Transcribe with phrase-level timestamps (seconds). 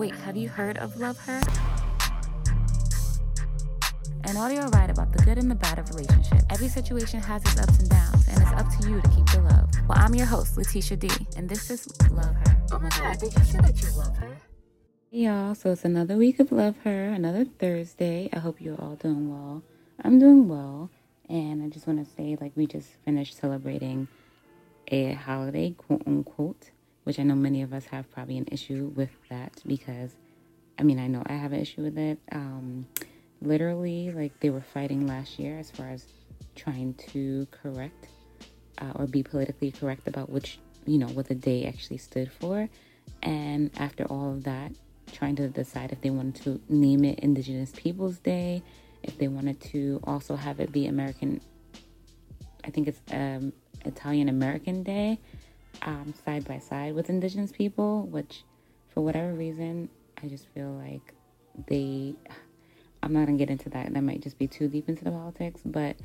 [0.00, 1.42] Wait, have you heard of Love Her?
[4.24, 6.40] An audio ride about the good and the bad of relationship.
[6.48, 9.42] Every situation has its ups and downs, and it's up to you to keep the
[9.42, 9.68] love.
[9.86, 12.56] Well, I'm your host, Letitia D, and this is Love Her.
[12.72, 14.38] Oh my god, did you say that you love her?
[15.10, 18.30] Hey y'all, so it's another week of Love Her, another Thursday.
[18.32, 19.62] I hope you're all doing well.
[20.02, 20.88] I'm doing well,
[21.28, 24.08] and I just want to say, like, we just finished celebrating
[24.88, 26.70] a holiday, quote unquote,
[27.04, 30.14] which I know many of us have probably an issue with that because,
[30.78, 32.18] I mean, I know I have an issue with it.
[32.32, 32.86] Um,
[33.40, 36.06] literally, like, they were fighting last year as far as
[36.54, 38.08] trying to correct
[38.78, 42.68] uh, or be politically correct about which, you know, what the day actually stood for.
[43.22, 44.72] And after all of that,
[45.12, 48.62] trying to decide if they wanted to name it Indigenous Peoples Day,
[49.02, 51.40] if they wanted to also have it be American,
[52.64, 53.52] I think it's um,
[53.84, 55.18] Italian American Day,
[55.82, 58.44] um, side by side with Indigenous people, which
[58.88, 59.88] for whatever reason,
[60.22, 61.14] I just feel like
[61.68, 62.14] they,
[63.02, 63.92] I'm not gonna get into that.
[63.92, 65.96] That might just be too deep into the politics, but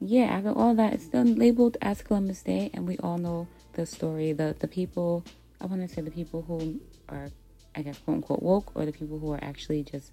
[0.00, 3.86] yeah, after all that, it's still labeled as Columbus Day, and we all know the
[3.86, 4.32] story.
[4.32, 5.24] The the people,
[5.60, 7.28] I want to say the people who are,
[7.76, 10.12] I guess, quote unquote woke, or the people who are actually just,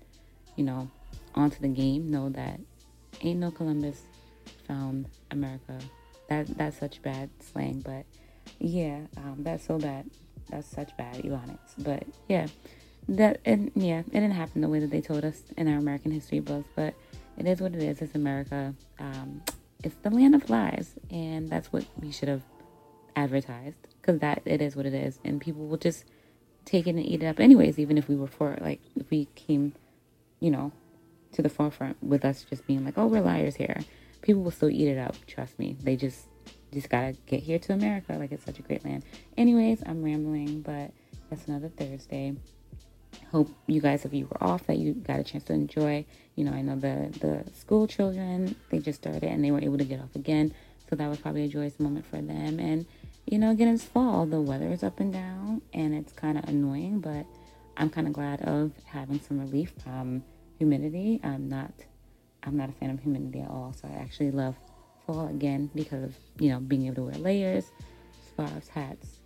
[0.56, 0.90] you know,
[1.34, 2.60] onto the game, know that
[3.22, 4.04] ain't no Columbus
[4.68, 5.80] found America.
[6.30, 8.06] That that's such bad slang, but
[8.60, 10.10] yeah, um, that's so bad.
[10.50, 11.74] That's such bad Ebonics.
[11.78, 12.48] But yeah,
[13.08, 16.12] that and yeah, it didn't happen the way that they told us in our American
[16.12, 16.70] history books.
[16.76, 16.94] But
[17.38, 18.02] it is what it is.
[18.02, 18.74] It's America.
[19.00, 19.42] Um,
[19.84, 22.42] it's the land of lies, and that's what we should have
[23.16, 26.06] advertised because that it is what it is, and people will just
[26.66, 27.80] take it and eat it up anyways.
[27.80, 29.74] Even if we were for like if we came,
[30.40, 30.72] you know,
[31.34, 33.82] to the forefront with us just being like, oh, we're liars here,
[34.22, 35.16] people will still eat it up.
[35.28, 35.78] Trust me.
[35.82, 36.28] They just
[36.74, 38.14] just gotta get here to America.
[38.14, 39.04] Like it's such a great land.
[39.38, 40.92] Anyways, I'm rambling, but
[41.30, 42.36] that's another Thursday.
[43.32, 46.06] Hope you guys, if you were off, that you got a chance to enjoy.
[46.36, 49.78] You know, I know the the school children they just started and they were able
[49.78, 50.54] to get off again,
[50.90, 52.60] so that was probably a joyous moment for them.
[52.60, 52.86] And
[53.26, 54.26] you know, again, it's fall.
[54.26, 57.26] The weather is up and down, and it's kind of annoying, but
[57.78, 60.24] I'm kind of glad of having some relief from
[60.58, 61.20] humidity.
[61.24, 61.72] I'm not
[62.44, 64.56] I'm not a fan of humidity at all, so I actually love
[65.10, 67.72] fall again because of you know being able to wear layers,
[68.32, 69.20] scarves, hats,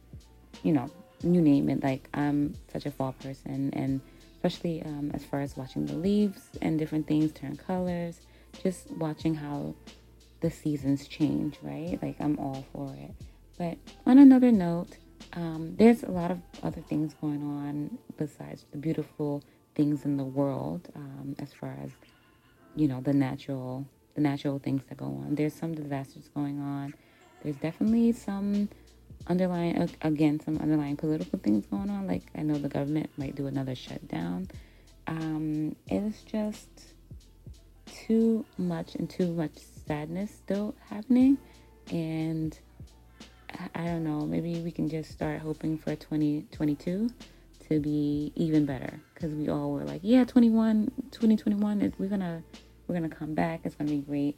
[0.64, 0.90] you know,
[1.22, 1.84] you name it.
[1.84, 4.02] Like I'm such a fall person, and
[4.36, 8.22] especially um, as far as watching the leaves and different things turn colors,
[8.62, 9.76] just watching how
[10.40, 12.00] the seasons change, right?
[12.02, 13.14] Like I'm all for it.
[13.58, 14.98] But on another note,
[15.34, 19.44] um, there's a lot of other things going on besides the beautiful
[19.76, 21.92] things in the world, um, as far as
[22.76, 23.86] you know the natural
[24.16, 25.36] the natural things that go on.
[25.36, 26.94] There's some disasters going on.
[27.42, 28.70] There's definitely some
[29.28, 32.08] underlying again some underlying political things going on.
[32.08, 34.48] Like I know the government might do another shutdown.
[35.08, 36.70] Um, it's just
[37.86, 39.52] too much and too much
[39.88, 41.38] sadness still happening,
[41.92, 42.58] and
[43.76, 44.22] I, don't know.
[44.26, 47.10] Maybe we can just start hoping for 2022
[47.70, 52.44] to be even better because we all were like, yeah, 21, 2021, we're gonna
[52.94, 53.62] we're gonna come back.
[53.64, 54.38] It's gonna be great,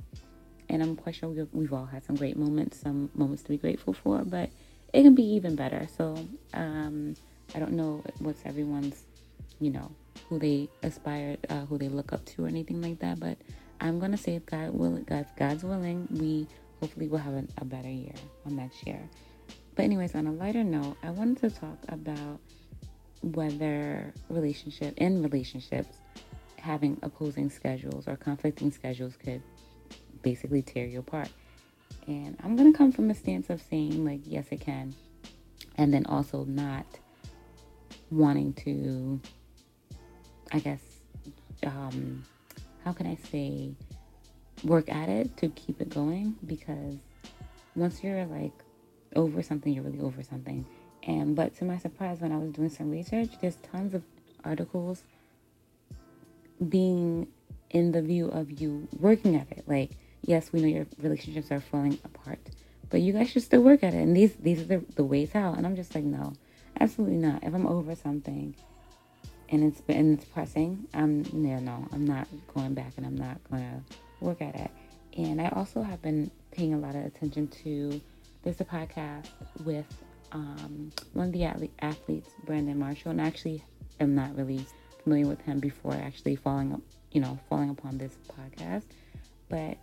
[0.70, 3.58] and I'm quite sure we've, we've all had some great moments, some moments to be
[3.58, 4.50] grateful for, but
[4.94, 5.88] it can be even better.
[5.98, 6.16] So
[6.54, 7.16] um,
[7.54, 9.04] I don't know what's everyone's,
[9.60, 9.92] you know,
[10.30, 13.20] who they aspire, uh, who they look up to, or anything like that.
[13.20, 13.38] But
[13.82, 16.48] I'm gonna say, if God will, God, God's willing, we
[16.80, 19.02] hopefully will have a, a better year on next year.
[19.76, 22.40] But anyways, on a lighter note, I wanted to talk about
[23.22, 25.98] whether relationship in relationships
[26.66, 29.42] having opposing schedules or conflicting schedules could
[30.24, 31.30] basically tear you apart.
[32.08, 34.96] And I'm going to come from a stance of saying, like, yes, it can.
[35.78, 36.86] And then also not
[38.10, 39.22] wanting to,
[40.52, 40.82] I guess,
[41.64, 42.24] um,
[42.84, 43.76] how can I say,
[44.64, 46.98] work at it to keep it going because
[47.76, 48.54] once you're like
[49.16, 50.66] over something, you're really over something.
[51.04, 54.02] And but to my surprise, when I was doing some research, there's tons of
[54.44, 55.04] articles
[56.70, 57.28] being
[57.70, 59.64] in the view of you working at it.
[59.68, 59.92] Like,
[60.22, 62.40] yes, we know your relationships are falling apart,
[62.90, 64.02] but you guys should still work at it.
[64.02, 65.58] And these these are the, the ways out.
[65.58, 66.34] And I'm just like, no,
[66.80, 67.44] absolutely not.
[67.44, 68.56] If I'm over something
[69.50, 73.38] and it's and it's pressing, I'm no, no, I'm not going back and I'm not
[73.50, 73.84] gonna
[74.22, 74.72] work at it.
[75.18, 78.02] And I also have been paying a lot of attention to
[78.44, 79.30] there's a podcast
[79.64, 79.86] with
[80.32, 81.46] um, one of the
[81.80, 83.64] athletes, Brandon Marshall, and I actually
[84.00, 84.66] am not really
[85.06, 86.82] familiar with him before actually falling up,
[87.12, 88.84] you know, falling upon this podcast.
[89.50, 89.78] But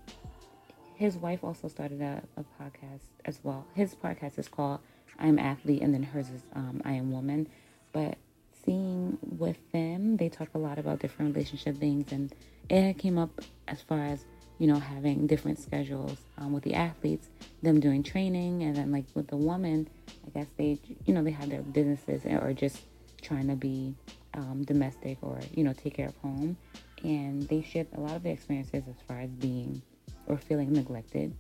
[0.97, 3.65] his wife also started a, a podcast as well.
[3.75, 4.81] His podcast is called
[5.19, 7.49] "I'm Athlete," and then hers is um, "I Am Woman."
[7.93, 8.19] But
[8.65, 12.35] seeing with them, they talk a lot about different relationship things, and
[12.69, 14.25] it came up as far as
[14.59, 17.29] you know having different schedules um, with the athletes,
[17.63, 19.89] them doing training, and then like with the woman,
[20.27, 22.83] I guess they you know they have their businesses or just
[23.23, 23.95] trying to be
[24.35, 26.57] um, domestic or you know take care of home,
[27.03, 29.83] and they shared a lot of their experiences as far as being
[30.27, 31.35] or feeling neglected,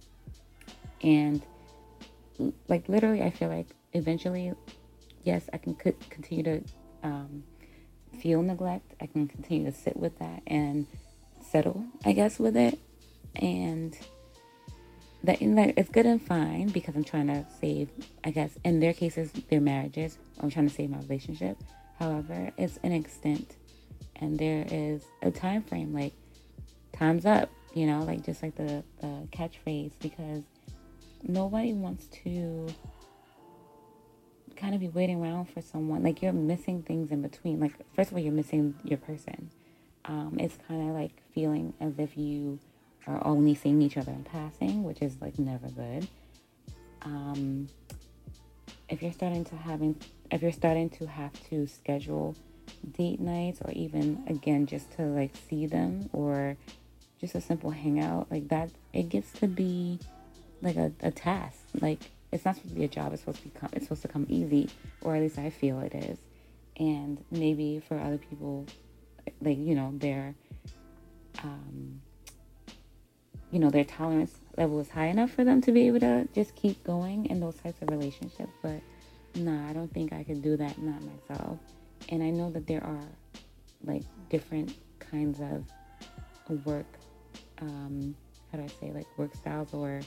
[1.02, 1.42] and
[2.68, 4.52] like literally, I feel like eventually,
[5.24, 6.62] yes, I can c- continue to
[7.02, 7.44] um,
[8.20, 8.94] feel neglect.
[9.00, 10.86] I can continue to sit with that and
[11.42, 12.78] settle, I guess, with it.
[13.36, 13.96] And
[15.24, 17.90] that, that it's good and fine because I'm trying to save,
[18.24, 20.18] I guess, in their cases, their marriages.
[20.40, 21.56] I'm trying to save my relationship.
[22.02, 23.58] However, it's an extent,
[24.16, 25.94] and there is a time frame.
[25.94, 26.12] Like,
[26.92, 27.48] time's up.
[27.74, 30.42] You know, like just like the, the catchphrase because
[31.22, 32.66] nobody wants to
[34.56, 36.02] kind of be waiting around for someone.
[36.02, 37.60] Like you're missing things in between.
[37.60, 39.48] Like first of all, you're missing your person.
[40.04, 42.58] Um, it's kind of like feeling as if you
[43.06, 46.08] are only seeing each other in passing, which is like never good.
[47.02, 47.68] Um,
[48.88, 49.96] if you're starting to having,
[50.32, 52.34] if you're starting to have to schedule
[52.96, 56.56] date nights, or even again just to like see them, or
[57.20, 60.00] just a simple hangout, like that, it gets to be
[60.62, 61.58] like a, a task.
[61.80, 62.00] Like
[62.32, 63.12] it's not supposed to be a job.
[63.12, 64.70] It's supposed to become it's supposed to come easy,
[65.02, 66.18] or at least I feel it is.
[66.78, 68.66] And maybe for other people,
[69.42, 70.34] like you know, their
[71.44, 72.00] um,
[73.50, 76.56] you know, their tolerance level is high enough for them to be able to just
[76.56, 78.52] keep going in those types of relationships.
[78.62, 78.80] But
[79.34, 81.58] nah, I don't think I could do that, not myself.
[82.08, 83.04] And I know that there are
[83.84, 85.64] like different kinds of
[86.66, 86.86] work,
[87.60, 88.14] um,
[88.50, 90.00] how do I say, like work styles or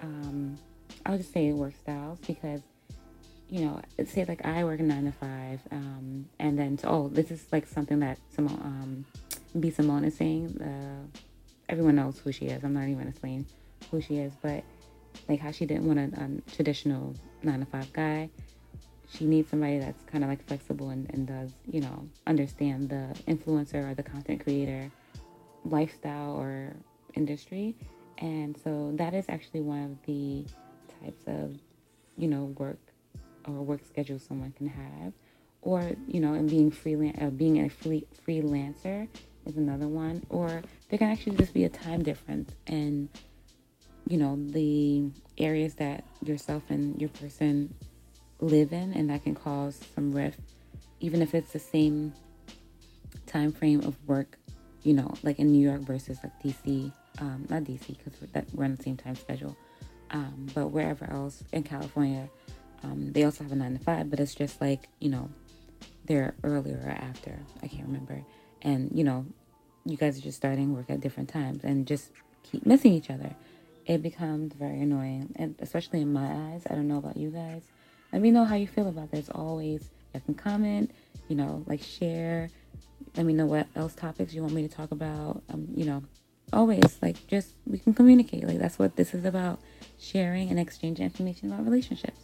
[0.00, 0.58] um,
[1.06, 2.60] I'll just say work styles because,
[3.48, 7.30] you know, say like I work nine to five, um, and then so, oh, this
[7.30, 9.04] is like something that Simone, um,
[9.60, 10.60] B Simone is saying.
[10.60, 11.18] Uh,
[11.68, 12.62] everyone knows who she is.
[12.64, 13.46] I'm not even explaining
[13.90, 14.64] who she is, but
[15.28, 18.28] like how she didn't want a, traditional nine to five guy.
[19.10, 23.14] She needs somebody that's kind of like flexible and, and does, you know, understand the
[23.28, 24.90] influencer or the content creator
[25.64, 26.74] lifestyle or
[27.14, 27.74] industry
[28.18, 30.44] and so that is actually one of the
[31.02, 31.58] types of,
[32.16, 32.78] you know, work
[33.46, 35.12] or work schedule someone can have.
[35.62, 39.08] Or, you know, and being freelance, uh, being a free, freelancer
[39.46, 40.22] is another one.
[40.28, 43.08] Or there can actually just be a time difference in,
[44.08, 47.74] you know, the areas that yourself and your person
[48.40, 50.40] live in, and that can cause some rift,
[51.00, 52.12] even if it's the same
[53.26, 54.38] time frame of work,
[54.82, 58.64] you know, like in New York versus like DC um, not DC because we're, we're,
[58.64, 59.56] on the same time schedule,
[60.10, 62.28] um, but wherever else in California,
[62.82, 65.30] um, they also have a nine to five, but it's just like you know,
[66.06, 67.38] they're earlier or after.
[67.62, 68.22] I can't remember,
[68.62, 69.26] and you know,
[69.84, 72.10] you guys are just starting work at different times and just
[72.42, 73.34] keep missing each other.
[73.86, 76.62] It becomes very annoying, and especially in my eyes.
[76.70, 77.62] I don't know about you guys.
[78.12, 79.28] Let me know how you feel about this.
[79.28, 80.90] Always, you can comment,
[81.28, 82.48] you know, like share.
[83.16, 85.42] Let me know what else topics you want me to talk about.
[85.52, 86.02] Um, you know,
[86.52, 89.60] always like just we can communicate like that's what this is about
[89.98, 92.20] sharing and exchanging information about relationships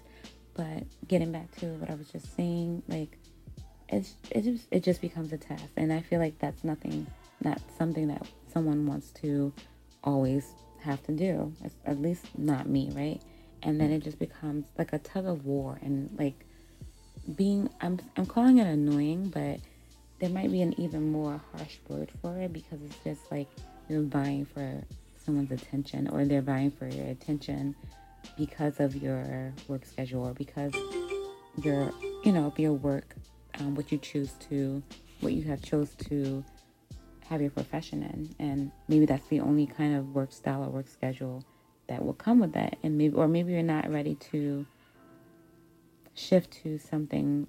[0.54, 3.18] but getting back to what i was just saying like
[3.88, 7.06] it's it just it just becomes a test and i feel like that's nothing
[7.42, 9.52] not something that someone wants to
[10.04, 10.52] always
[10.82, 13.20] have to do it's, at least not me right?
[13.62, 16.46] And then it just becomes like a tug of war and like
[17.36, 19.60] being i'm i'm calling it annoying but
[20.20, 23.48] there might be an even more harsh word for it because it's just like
[23.88, 24.82] you're vying for
[25.24, 27.74] someone's attention or they're vying for your attention
[28.36, 30.72] because of your work schedule or because
[31.62, 31.92] your
[32.24, 33.14] you know your work
[33.58, 34.82] um, what you choose to
[35.20, 36.44] what you have chose to
[37.30, 40.88] have your profession in and maybe that's the only kind of work style or work
[40.88, 41.42] schedule
[41.88, 44.66] that will come with that and maybe or maybe you're not ready to
[46.14, 47.46] shift to something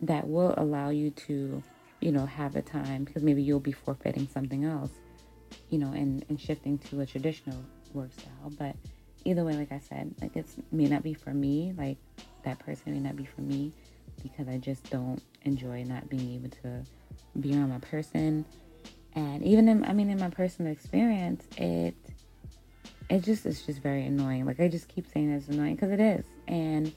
[0.00, 1.62] that will allow you to
[2.00, 4.92] you know have the time because maybe you'll be forfeiting something else
[5.70, 7.56] you know, and, and shifting to a traditional
[7.92, 8.52] work style.
[8.58, 8.76] But
[9.24, 11.96] either way, like I said, like it may not be for me, like
[12.44, 13.72] that person may not be for me
[14.22, 16.84] because I just don't enjoy not being able to
[17.40, 18.44] be around my person.
[19.14, 21.94] And even in, I mean, in my personal experience, it,
[23.08, 24.44] it just, it's just very annoying.
[24.44, 26.24] Like I just keep saying it's annoying because it is.
[26.48, 26.92] And,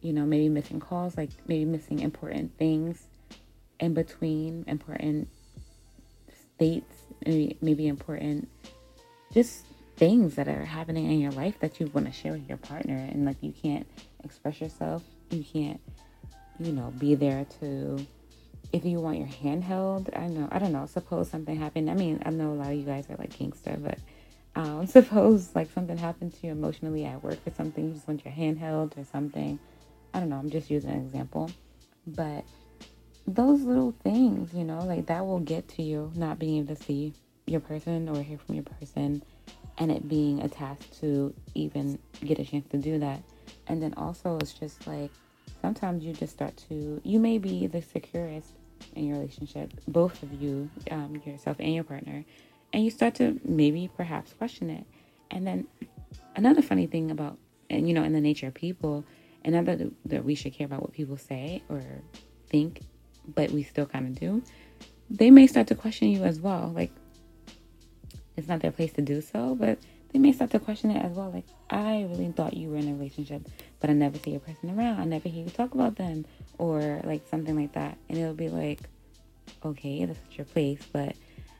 [0.00, 3.06] you know, maybe missing calls, like maybe missing important things
[3.78, 5.28] in between, important
[6.58, 8.48] dates maybe, maybe important
[9.32, 9.64] just
[9.96, 12.96] things that are happening in your life that you want to share with your partner
[12.96, 13.86] and like you can't
[14.24, 15.80] express yourself you can't
[16.60, 18.06] you know, be there to
[18.72, 21.90] if you want your hand held, I know, I don't know, suppose something happened.
[21.90, 23.98] I mean, I know a lot of you guys are like gangster, but
[24.54, 28.24] um, suppose like something happened to you emotionally at work or something, you just want
[28.24, 29.58] your hand held or something.
[30.14, 31.50] I don't know, I'm just using an example.
[32.06, 32.44] But
[33.26, 36.82] those little things, you know, like that will get to you not being able to
[36.82, 37.14] see
[37.46, 39.22] your person or hear from your person
[39.78, 43.22] and it being a task to even get a chance to do that.
[43.66, 45.10] And then also, it's just like
[45.60, 48.52] sometimes you just start to, you may be the securest
[48.94, 52.24] in your relationship, both of you, um, yourself and your partner,
[52.72, 54.84] and you start to maybe perhaps question it.
[55.30, 55.66] And then
[56.36, 57.38] another funny thing about,
[57.68, 59.04] and you know, in the nature of people,
[59.44, 61.82] and not that, that we should care about what people say or
[62.48, 62.82] think,
[63.34, 64.42] but we still kind of do,
[65.08, 66.72] they may start to question you as well.
[66.74, 66.92] Like,
[68.36, 69.78] it's not their place to do so, but
[70.12, 71.30] they may start to question it as well.
[71.30, 73.48] Like, I really thought you were in a relationship,
[73.80, 75.00] but I never see a person around.
[75.00, 76.26] I never hear you talk about them,
[76.58, 77.96] or like something like that.
[78.08, 78.80] And it'll be like,
[79.64, 81.16] okay, this is your place, but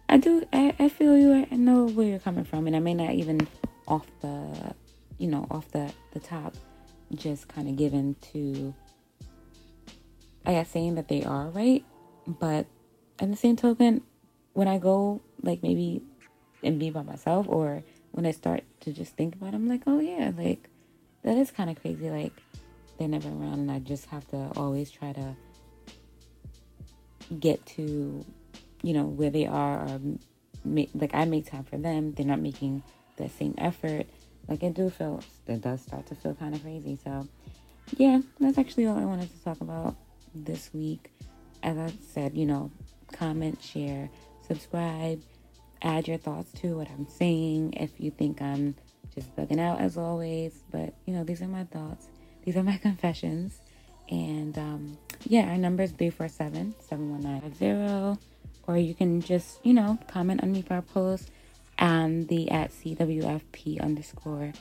[0.09, 1.47] I do, I, I feel you.
[1.51, 3.47] I know where you're coming from, and I may not even
[3.87, 4.75] off the,
[5.19, 6.55] you know, off the the top,
[7.15, 8.75] just kind of given to,
[10.45, 11.85] I guess, saying that they are right,
[12.27, 12.67] but
[13.19, 14.03] at the same token,
[14.53, 16.03] when I go like maybe
[16.63, 19.83] and be by myself or when I start to just think about it, I'm like,
[19.87, 20.69] oh yeah, like
[21.23, 22.11] that is kind of crazy.
[22.11, 22.33] Like
[22.99, 25.37] they're never around, and I just have to always try to
[27.39, 28.25] get to,
[28.83, 30.01] you know, where they are, or
[30.65, 32.13] make, like I make time for them.
[32.13, 32.83] They're not making
[33.17, 34.07] the same effort.
[34.49, 36.99] Like it do feel, it does start to feel kind of crazy.
[37.03, 37.27] So
[37.97, 39.97] yeah, that's actually all I wanted to talk about
[40.35, 41.11] this week.
[41.63, 42.71] As I said, you know,
[43.13, 44.09] comment, share,
[44.47, 45.23] subscribe
[45.83, 48.75] add your thoughts to what I'm saying if you think I'm
[49.15, 50.63] just bugging out as always.
[50.71, 52.07] But you know, these are my thoughts,
[52.45, 53.61] these are my confessions.
[54.11, 58.27] And um, yeah, our number is 347 71950.
[58.67, 61.31] Or you can just, you know, comment underneath our post
[61.79, 64.53] and the at CWFP underscore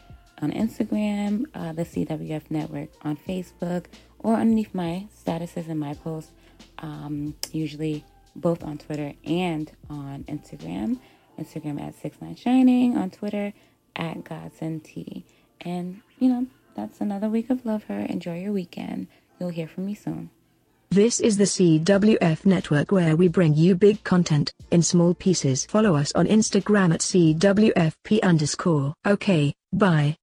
[0.42, 3.86] on Instagram, uh, the CWF network on Facebook,
[4.20, 6.32] or underneath my statuses and my posts,
[6.80, 11.00] um, usually both on Twitter and on Instagram.
[11.38, 13.54] Instagram at six nine shining, on Twitter
[13.96, 15.26] at Godson T.
[15.62, 18.00] And you know, that's another week of Love Her.
[18.00, 19.08] Enjoy your weekend.
[19.40, 20.30] You'll hear from me soon.
[20.92, 25.66] This is the CWF network where we bring you big content in small pieces.
[25.68, 28.96] Follow us on Instagram at CWFP underscore.
[29.06, 30.18] Okay, bye.